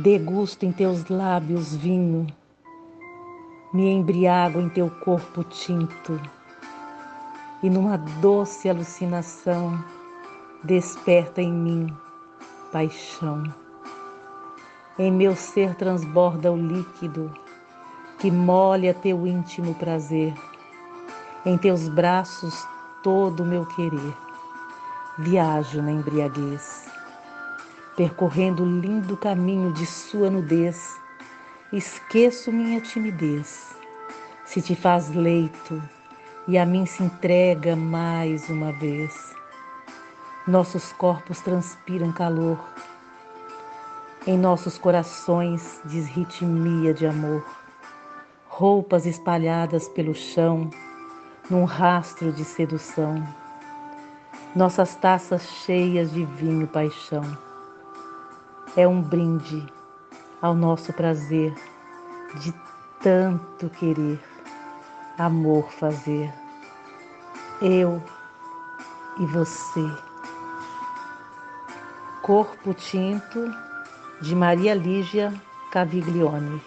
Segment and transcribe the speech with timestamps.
[0.00, 2.24] Degusto em teus lábios vinho,
[3.74, 6.20] me embriago em teu corpo tinto,
[7.64, 9.76] e numa doce alucinação
[10.62, 11.96] desperta em mim
[12.70, 13.42] paixão.
[15.00, 17.34] Em meu ser transborda o líquido
[18.20, 20.32] que molha teu íntimo prazer.
[21.44, 22.54] Em teus braços
[23.02, 24.14] todo o meu querer.
[25.18, 26.87] Viajo na embriaguez,
[27.98, 30.96] percorrendo o lindo caminho de sua nudez.
[31.72, 33.74] Esqueço minha timidez.
[34.46, 35.82] Se te faz leito
[36.46, 39.34] e a mim se entrega mais uma vez.
[40.46, 42.64] Nossos corpos transpiram calor.
[44.28, 47.44] Em nossos corações desritmia de amor
[48.46, 50.70] roupas espalhadas pelo chão,
[51.50, 53.24] num rastro de sedução,
[54.54, 57.47] nossas taças cheias de vinho paixão.
[58.78, 59.66] É um brinde
[60.40, 61.52] ao nosso prazer
[62.40, 62.54] de
[63.02, 64.20] tanto querer,
[65.18, 66.32] amor fazer.
[67.60, 68.00] Eu
[69.18, 69.84] e você.
[72.22, 73.52] Corpo Tinto,
[74.20, 75.34] de Maria Lígia
[75.72, 76.62] Caviglione.